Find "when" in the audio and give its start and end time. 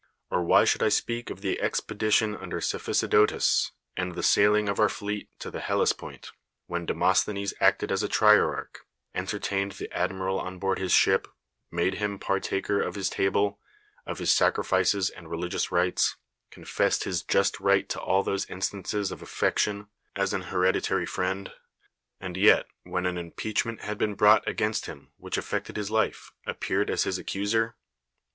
6.65-6.87, 22.81-23.05